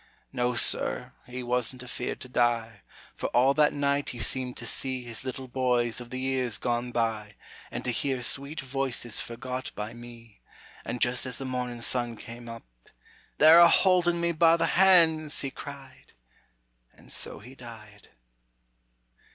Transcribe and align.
No, 0.33 0.55
sir! 0.55 1.13
he 1.27 1.43
wasn't 1.43 1.83
afeard 1.83 2.19
to 2.21 2.27
die, 2.27 2.81
For 3.13 3.27
all 3.35 3.53
that 3.53 3.71
night 3.71 4.09
he 4.09 4.17
seemed 4.17 4.57
to 4.57 4.65
see 4.65 5.03
His 5.03 5.23
little 5.23 5.47
boys 5.47 6.01
of 6.01 6.09
the 6.09 6.19
years 6.19 6.57
gone 6.57 6.91
by, 6.91 7.35
And 7.69 7.85
to 7.85 7.91
hear 7.91 8.23
sweet 8.23 8.61
voices 8.61 9.21
forgot 9.21 9.69
by 9.75 9.93
me; 9.93 10.41
An' 10.83 10.97
just 10.97 11.27
as 11.27 11.37
the 11.37 11.45
mornin' 11.45 11.83
sun 11.83 12.15
came 12.17 12.49
up, 12.49 12.63
"They're 13.37 13.59
a 13.59 13.67
holdin' 13.69 14.19
me 14.19 14.31
by 14.31 14.57
the 14.57 14.65
hands," 14.73 15.41
he 15.41 15.51
cried, 15.51 16.13
And 16.93 17.11
so 17.11 17.37
he 17.37 17.53
died. 17.53 18.09